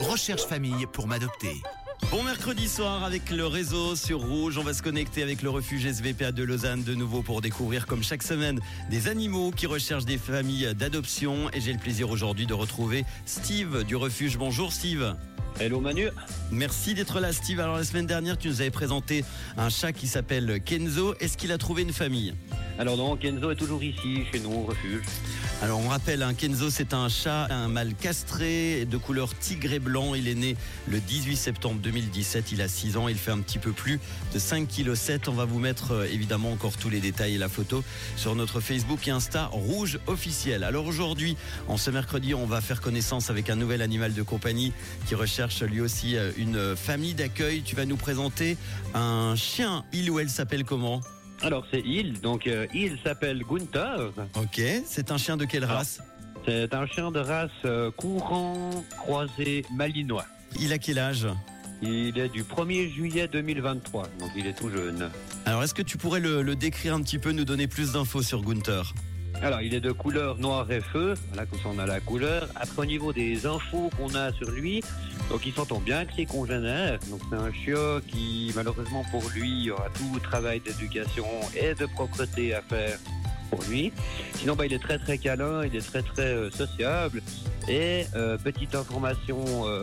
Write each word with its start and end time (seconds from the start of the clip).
Recherche 0.00 0.42
famille 0.42 0.86
pour 0.92 1.06
m'adopter. 1.06 1.62
Bon 2.10 2.22
mercredi 2.24 2.68
soir 2.68 3.04
avec 3.04 3.30
le 3.30 3.46
réseau 3.46 3.96
sur 3.96 4.20
Rouge. 4.20 4.58
On 4.58 4.62
va 4.62 4.74
se 4.74 4.82
connecter 4.82 5.22
avec 5.22 5.40
le 5.42 5.50
refuge 5.50 5.86
SVPA 5.90 6.32
de 6.32 6.42
Lausanne 6.42 6.82
de 6.82 6.94
nouveau 6.94 7.22
pour 7.22 7.40
découvrir 7.40 7.86
comme 7.86 8.02
chaque 8.02 8.22
semaine 8.22 8.60
des 8.90 9.08
animaux 9.08 9.50
qui 9.50 9.66
recherchent 9.66 10.04
des 10.04 10.18
familles 10.18 10.74
d'adoption. 10.74 11.48
Et 11.52 11.60
j'ai 11.60 11.72
le 11.72 11.78
plaisir 11.78 12.10
aujourd'hui 12.10 12.46
de 12.46 12.54
retrouver 12.54 13.04
Steve 13.24 13.84
du 13.84 13.96
refuge. 13.96 14.36
Bonjour 14.36 14.72
Steve. 14.72 15.16
Hello 15.60 15.80
Manu. 15.80 16.08
Merci 16.50 16.94
d'être 16.94 17.20
là 17.20 17.32
Steve. 17.32 17.60
Alors 17.60 17.76
la 17.76 17.84
semaine 17.84 18.06
dernière 18.06 18.36
tu 18.36 18.48
nous 18.48 18.60
avais 18.60 18.70
présenté 18.70 19.24
un 19.56 19.70
chat 19.70 19.92
qui 19.92 20.06
s'appelle 20.06 20.60
Kenzo. 20.62 21.14
Est-ce 21.20 21.38
qu'il 21.38 21.52
a 21.52 21.58
trouvé 21.58 21.82
une 21.82 21.92
famille? 21.92 22.34
Alors 22.78 22.96
non, 22.96 23.16
Kenzo 23.16 23.50
est 23.50 23.56
toujours 23.56 23.82
ici, 23.82 24.24
chez 24.32 24.40
nous, 24.40 24.52
au 24.52 24.62
refuge. 24.62 25.04
Alors 25.62 25.78
on 25.78 25.88
rappelle, 25.88 26.22
un 26.22 26.34
Kenzo 26.34 26.70
c'est 26.70 26.94
un 26.94 27.08
chat, 27.08 27.46
un 27.50 27.68
mâle 27.68 27.94
castré 27.94 28.84
de 28.84 28.96
couleur 28.96 29.32
tigre 29.38 29.72
et 29.72 29.78
blanc. 29.78 30.14
Il 30.14 30.26
est 30.26 30.34
né 30.34 30.56
le 30.88 30.98
18 30.98 31.36
septembre 31.36 31.80
2017, 31.80 32.50
il 32.50 32.62
a 32.62 32.68
6 32.68 32.96
ans, 32.96 33.06
il 33.06 33.16
fait 33.16 33.30
un 33.30 33.38
petit 33.38 33.58
peu 33.58 33.70
plus 33.70 34.00
de 34.34 34.38
5 34.38 34.66
kg 34.66 34.94
7. 34.94 35.28
On 35.28 35.32
va 35.32 35.44
vous 35.44 35.60
mettre 35.60 35.92
euh, 35.92 36.06
évidemment 36.10 36.50
encore 36.50 36.76
tous 36.76 36.90
les 36.90 37.00
détails 37.00 37.34
et 37.34 37.38
la 37.38 37.48
photo 37.48 37.84
sur 38.16 38.34
notre 38.34 38.60
Facebook 38.60 39.06
et 39.06 39.12
Insta 39.12 39.46
Rouge 39.52 40.00
officiel. 40.08 40.64
Alors 40.64 40.86
aujourd'hui, 40.86 41.36
en 41.68 41.76
ce 41.76 41.90
mercredi, 41.90 42.34
on 42.34 42.46
va 42.46 42.60
faire 42.60 42.80
connaissance 42.80 43.30
avec 43.30 43.50
un 43.50 43.56
nouvel 43.56 43.82
animal 43.82 44.14
de 44.14 44.22
compagnie 44.22 44.72
qui 45.06 45.14
recherche 45.14 45.62
lui 45.62 45.80
aussi 45.80 46.16
euh, 46.16 46.32
une 46.36 46.74
famille 46.74 47.14
d'accueil. 47.14 47.62
Tu 47.62 47.76
vas 47.76 47.84
nous 47.84 47.96
présenter 47.96 48.56
un 48.94 49.36
chien. 49.36 49.84
Il 49.92 50.10
ou 50.10 50.18
elle 50.18 50.30
s'appelle 50.30 50.64
comment? 50.64 51.02
Alors 51.42 51.64
c'est 51.72 51.82
Il, 51.84 52.20
donc 52.20 52.46
euh, 52.46 52.66
Il 52.74 52.98
s'appelle 53.02 53.42
Gunther. 53.42 54.12
Ok, 54.36 54.60
c'est 54.84 55.10
un 55.10 55.18
chien 55.18 55.36
de 55.36 55.44
quelle 55.44 55.64
race 55.64 56.00
C'est 56.46 56.72
un 56.74 56.86
chien 56.86 57.10
de 57.10 57.18
race 57.18 57.50
euh, 57.64 57.90
courant, 57.90 58.70
croisé, 58.98 59.64
malinois. 59.74 60.24
Il 60.60 60.72
a 60.72 60.78
quel 60.78 60.98
âge 60.98 61.26
Il 61.82 62.16
est 62.18 62.28
du 62.28 62.44
1er 62.44 62.92
juillet 62.92 63.28
2023, 63.28 64.04
donc 64.20 64.30
il 64.36 64.46
est 64.46 64.52
tout 64.52 64.70
jeune. 64.70 65.10
Alors 65.46 65.62
est-ce 65.64 65.74
que 65.74 65.82
tu 65.82 65.98
pourrais 65.98 66.20
le, 66.20 66.42
le 66.42 66.54
décrire 66.54 66.94
un 66.94 67.02
petit 67.02 67.18
peu, 67.18 67.32
nous 67.32 67.44
donner 67.44 67.66
plus 67.66 67.92
d'infos 67.92 68.22
sur 68.22 68.42
Gunther 68.42 68.94
Alors 69.42 69.60
il 69.60 69.74
est 69.74 69.80
de 69.80 69.90
couleur 69.90 70.38
noir 70.38 70.70
et 70.70 70.80
feu, 70.80 71.14
voilà 71.30 71.46
comme 71.46 71.58
ça 71.58 71.68
on 71.74 71.78
a 71.80 71.86
la 71.86 71.98
couleur. 71.98 72.48
Après 72.54 72.82
au 72.82 72.84
niveau 72.84 73.12
des 73.12 73.44
infos 73.44 73.90
qu'on 73.96 74.14
a 74.14 74.32
sur 74.32 74.48
lui, 74.52 74.84
donc 75.30 75.44
il 75.44 75.52
s'entend 75.52 75.80
bien 75.80 75.96
avec 75.96 76.10
ses 76.14 76.26
congénères. 76.26 77.00
Donc 77.10 77.20
c'est 77.28 77.36
un 77.36 77.52
chien 77.52 78.00
qui 78.06 78.52
malheureusement 78.54 79.04
pour 79.10 79.28
lui 79.30 79.68
aura 79.72 79.88
tout 79.90 80.20
travail 80.20 80.60
d'éducation 80.60 81.26
et 81.60 81.74
de 81.74 81.86
propreté 81.86 82.54
à 82.54 82.62
faire 82.62 82.96
pour 83.50 83.60
lui. 83.64 83.92
Sinon 84.34 84.54
bah, 84.54 84.64
il 84.64 84.72
est 84.72 84.78
très 84.78 85.00
très 85.00 85.18
câlin, 85.18 85.64
il 85.66 85.74
est 85.74 85.86
très 85.86 86.02
très 86.02 86.22
euh, 86.22 86.50
sociable. 86.52 87.20
Et 87.68 88.04
euh, 88.14 88.38
petite 88.38 88.76
information, 88.76 89.44
euh, 89.66 89.82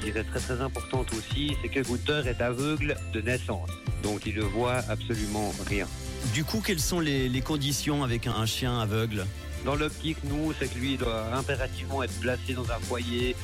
je 0.00 0.06
dirais 0.06 0.24
très 0.24 0.40
très 0.40 0.62
importante 0.62 1.12
aussi, 1.12 1.54
c'est 1.60 1.68
que 1.68 1.80
Gunther 1.80 2.26
est 2.26 2.40
aveugle 2.40 2.96
de 3.12 3.20
naissance. 3.20 3.68
Donc 4.02 4.24
il 4.24 4.36
ne 4.36 4.42
voit 4.42 4.80
absolument 4.88 5.52
rien. 5.68 5.86
Du 6.34 6.44
coup, 6.44 6.60
quelles 6.64 6.80
sont 6.80 7.00
les, 7.00 7.28
les 7.28 7.40
conditions 7.40 8.04
avec 8.04 8.26
un, 8.26 8.32
un 8.34 8.46
chien 8.46 8.78
aveugle 8.80 9.26
Dans 9.64 9.74
l'optique, 9.74 10.18
nous, 10.24 10.52
c'est 10.58 10.68
que 10.72 10.78
lui 10.78 10.92
il 10.92 10.98
doit 10.98 11.34
impérativement 11.34 12.02
être 12.02 12.18
placé 12.20 12.54
dans 12.54 12.64
un 12.70 12.78
foyer 12.82 13.34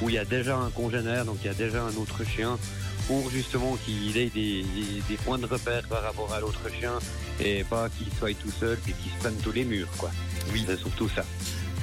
où 0.00 0.08
il 0.08 0.14
y 0.14 0.18
a 0.18 0.24
déjà 0.24 0.56
un 0.56 0.70
congénère, 0.70 1.24
donc 1.24 1.36
il 1.42 1.46
y 1.46 1.50
a 1.50 1.54
déjà 1.54 1.82
un 1.84 1.94
autre 1.96 2.24
chien, 2.24 2.58
pour 3.06 3.30
justement 3.30 3.76
qu'il 3.84 4.16
ait 4.16 4.30
des, 4.30 4.62
des- 4.62 5.02
des 5.08 5.16
points 5.24 5.38
de 5.38 5.46
repère 5.46 5.86
par 5.88 6.02
rapport 6.02 6.32
à 6.32 6.40
l'autre 6.40 6.60
chien 6.78 6.92
et 7.40 7.64
pas 7.64 7.88
qu'il 7.90 8.06
soit 8.18 8.34
tout 8.34 8.50
seul 8.58 8.78
et 8.88 8.92
qu'il 8.92 9.10
se 9.12 9.16
prenne 9.18 9.36
tous 9.42 9.52
les 9.52 9.64
murs, 9.64 9.88
quoi. 9.98 10.10
Oui. 10.52 10.64
C'est 10.66 10.78
surtout 10.78 11.08
ça. 11.08 11.24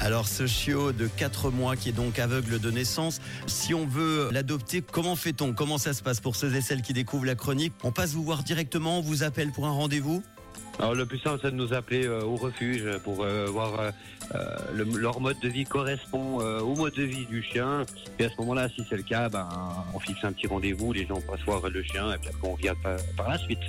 Alors 0.02 0.28
ce 0.30 0.48
chiot 0.48 0.94
de 0.94 1.08
4 1.08 1.52
mois 1.52 1.76
qui 1.76 1.90
est 1.90 1.94
donc 1.94 2.20
aveugle 2.20 2.60
de 2.60 2.72
naissance, 2.72 3.20
si 3.48 3.74
on 3.74 3.86
veut 3.86 4.30
l'adopter, 4.32 4.82
comment 4.82 5.18
fait-on? 5.18 5.54
Comment 5.54 5.78
ça 5.78 5.94
se 5.94 6.02
passe? 6.02 6.22
Pour 6.22 6.36
ceux 6.38 6.56
et 6.56 6.62
celles 6.62 6.82
qui 6.82 6.94
découvrent 6.94 7.26
la 7.26 7.36
chronique 7.36 7.74
On 7.84 7.92
passe 7.92 8.12
vous 8.14 8.24
voir 8.24 8.44
directement, 8.44 9.00
on 9.00 9.02
vous 9.02 9.24
appelle 9.24 9.52
pour 9.52 9.68
un 9.68 9.72
rendez-vous? 9.72 10.24
Alors 10.80 10.96
le 10.96 11.06
plus 11.06 11.20
simple, 11.20 11.40
c'est 11.42 11.52
de 11.52 11.56
nous 11.58 11.74
appeler 11.74 12.06
euh, 12.06 12.22
au 12.24 12.36
refuge 12.36 12.86
pour 13.04 13.24
euh, 13.24 13.48
voir 13.48 13.80
euh, 13.82 13.92
le- 14.74 14.98
leur 14.98 15.20
mode 15.20 15.38
de 15.42 15.50
vie 15.50 15.66
correspond 15.66 16.40
au 16.40 16.76
mode 16.76 16.94
de 16.94 17.04
vie 17.04 17.26
du 17.26 17.44
chien. 17.44 17.84
Et 18.18 18.26
à 18.26 18.30
ce 18.30 18.36
moment-là, 18.40 18.70
si 18.70 18.84
c'est 18.90 18.96
le 18.96 19.04
cas, 19.04 19.28
ben, 19.30 19.48
on 19.94 20.00
fixe 20.00 20.24
un 20.24 20.32
petit 20.32 20.48
rendez-vous, 20.48 20.94
les 20.94 21.06
gens 21.06 21.20
passent 21.22 21.42
voir 21.46 21.68
le 21.70 21.84
chien 21.84 22.14
et 22.14 22.18
puis 22.18 22.30
après 22.30 22.48
on 22.48 22.56
par, 22.84 22.98
par 23.18 23.30
la 23.30 23.38
suite. 23.40 23.60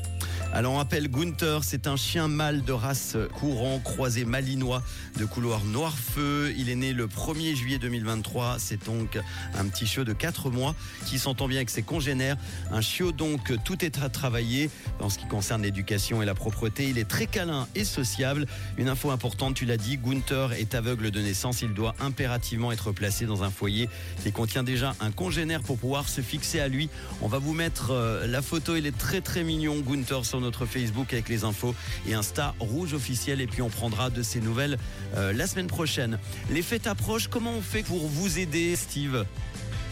Alors 0.53 0.73
on 0.73 0.81
appelle 0.81 1.09
Gunther, 1.09 1.63
c'est 1.63 1.87
un 1.87 1.95
chien 1.95 2.27
mâle 2.27 2.63
de 2.63 2.73
race 2.73 3.17
courant, 3.39 3.79
croisé 3.79 4.25
malinois, 4.25 4.83
de 5.17 5.25
couleur 5.25 5.65
noir 5.65 5.97
feu. 5.97 6.53
Il 6.57 6.69
est 6.69 6.75
né 6.75 6.93
le 6.93 7.07
1er 7.07 7.55
juillet 7.55 7.79
2023, 7.79 8.57
c'est 8.59 8.85
donc 8.85 9.17
un 9.57 9.67
petit 9.67 9.87
chiot 9.87 10.03
de 10.03 10.13
4 10.13 10.51
mois 10.51 10.75
qui 11.07 11.21
s'entend 11.21 11.47
bien 11.47 11.59
avec 11.59 11.71
ses 11.71 11.83
congénères. 11.83 12.37
Un 12.73 12.81
chiot 12.81 13.13
donc, 13.13 13.53
tout 13.65 13.85
est 13.85 14.03
à 14.03 14.09
travailler 14.09 14.71
en 14.99 15.09
ce 15.09 15.19
qui 15.19 15.27
concerne 15.27 15.63
l'éducation 15.63 16.21
et 16.21 16.27
la 16.27 16.35
propreté. 16.35 16.89
Il 16.89 16.99
est 16.99 17.09
très 17.09 17.27
câlin 17.27 17.69
et 17.77 17.85
sociable. 17.85 18.47
Une 18.77 18.89
info 18.89 19.13
importante, 19.13 19.55
tu 19.55 19.67
l'as 19.67 19.77
dit, 19.77 19.99
Gunther 19.99 20.53
est 20.55 20.75
aveugle 20.75 21.13
de 21.13 21.21
naissance. 21.21 21.63
Il 21.63 21.75
doit 21.75 21.95
impérativement 22.01 22.73
être 22.73 22.91
placé 22.91 23.25
dans 23.25 23.45
un 23.45 23.51
foyer 23.51 23.89
qui 24.25 24.33
contient 24.33 24.65
déjà 24.65 24.97
un 24.99 25.13
congénère 25.13 25.63
pour 25.63 25.79
pouvoir 25.79 26.09
se 26.09 26.23
fixer 26.23 26.59
à 26.59 26.67
lui. 26.67 26.91
On 27.23 27.29
va 27.29 27.39
vous 27.39 27.55
mettre 27.55 27.93
euh, 27.93 28.27
la 28.27 28.43
photo, 28.43 28.75
il 28.75 28.87
est 28.87 28.99
très 28.99 29.21
très 29.21 29.45
mignon, 29.45 29.79
Gunther, 29.79 30.25
notre 30.41 30.67
Facebook 30.67 31.13
avec 31.13 31.29
les 31.29 31.45
infos 31.45 31.75
et 32.09 32.15
Insta 32.15 32.55
rouge 32.59 32.95
officiel. 32.95 33.41
Et 33.41 33.47
puis 33.47 33.63
on 33.63 33.69
prendra 33.69 34.11
de 34.11 34.23
ces 34.23 34.41
nouvelles 34.41 34.79
euh, 35.17 35.33
la 35.33 35.47
semaine 35.47 35.67
prochaine. 35.67 36.19
Les 36.51 36.63
fêtes 36.63 36.87
approchent, 36.87 37.29
comment 37.29 37.53
on 37.53 37.63
fait 37.63 37.83
pour 37.83 38.07
vous 38.07 38.39
aider, 38.39 38.75
Steve? 38.77 39.25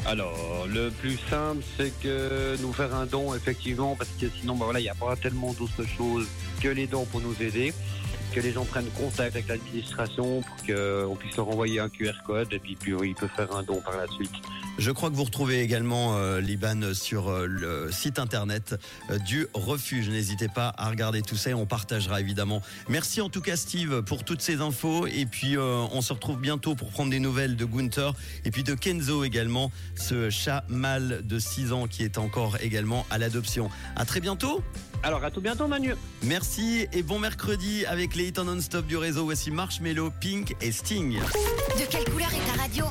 Alors, 0.07 0.67
le 0.67 0.91
plus 0.91 1.19
simple, 1.29 1.63
c'est 1.77 1.93
que 2.01 2.57
nous 2.63 2.73
faire 2.73 2.95
un 2.95 3.05
don, 3.05 3.35
effectivement, 3.35 3.95
parce 3.97 4.11
que 4.19 4.27
sinon, 4.41 4.55
ben 4.55 4.65
voilà, 4.65 4.81
il 4.81 4.85
n'y 4.85 4.89
a 4.89 4.95
pas 4.95 5.17
tellement 5.17 5.53
d'autres 5.53 5.85
choses 5.87 6.27
que 6.63 6.69
les 6.69 6.87
dons 6.87 7.05
pour 7.05 7.21
nous 7.21 7.35
aider. 7.41 7.75
Que 8.33 8.41
les 8.41 8.53
gens 8.53 8.65
prennent 8.65 8.91
contact 8.91 9.35
avec 9.35 9.49
l'administration 9.49 10.43
pour 10.43 10.57
qu'on 10.67 11.17
puisse 11.17 11.37
leur 11.37 11.49
envoyer 11.49 11.81
un 11.81 11.89
QR 11.89 12.13
code 12.27 12.53
et 12.53 12.59
puis, 12.59 12.77
puis 12.77 12.95
ils 13.03 13.15
peuvent 13.15 13.29
faire 13.35 13.55
un 13.55 13.63
don 13.63 13.81
par 13.81 13.97
la 13.97 14.07
suite. 14.07 14.33
Je 14.79 14.93
crois 14.93 15.11
que 15.11 15.17
vous 15.17 15.25
retrouvez 15.25 15.61
également 15.61 16.17
euh, 16.17 16.41
Liban 16.41 16.95
sur 16.95 17.29
euh, 17.29 17.47
le 17.47 17.91
site 17.91 18.21
internet 18.21 18.77
euh, 19.11 19.19
du 19.19 19.49
refuge. 19.53 20.09
N'hésitez 20.09 20.47
pas 20.47 20.73
à 20.79 20.89
regarder 20.89 21.21
tout 21.21 21.37
ça 21.37 21.51
et 21.51 21.55
on 21.55 21.67
partagera 21.67 22.21
évidemment. 22.21 22.63
Merci 22.89 23.21
en 23.21 23.29
tout 23.29 23.41
cas 23.41 23.57
Steve 23.57 24.03
pour 24.03 24.25
toutes 24.25 24.41
ces 24.41 24.61
infos 24.61 25.09
et 25.09 25.27
puis 25.27 25.57
euh, 25.57 25.85
on 25.93 26.01
se 26.01 26.13
retrouve 26.13 26.39
bientôt 26.39 26.77
pour 26.77 26.91
prendre 26.91 27.11
des 27.11 27.19
nouvelles 27.19 27.57
de 27.57 27.65
Gunther 27.65 28.15
et 28.45 28.53
puis 28.53 28.63
de 28.63 28.75
Kenzo 28.75 29.25
également, 29.25 29.73
ce 29.97 30.31
chat 30.31 30.65
mâle 30.69 31.23
de 31.25 31.39
6 31.41 31.73
ans 31.73 31.89
qui 31.89 32.05
est 32.05 32.17
encore 32.17 32.57
également 32.61 33.05
à 33.11 33.19
l'adoption. 33.19 33.71
À 33.97 34.05
très 34.05 34.21
bientôt. 34.21 34.63
Alors, 35.03 35.23
à 35.25 35.31
tout 35.31 35.41
bientôt, 35.41 35.69
Manu. 35.69 35.95
Merci 36.23 36.87
et 36.93 37.03
bon 37.03 37.19
mercredi 37.19 37.85
avec 37.87 38.17
les 38.17 38.29
hits 38.29 38.39
en 38.39 38.45
non-stop 38.45 38.87
du 38.87 38.97
réseau. 38.97 39.25
Voici 39.25 39.51
Marshmello, 39.51 40.11
Pink 40.21 40.57
et 40.61 40.73
Sting. 40.73 41.19
De 41.19 41.91
quelle 41.91 42.05
couleur 42.05 42.31
est 42.33 42.57
ta 42.57 42.63
radio? 42.63 42.85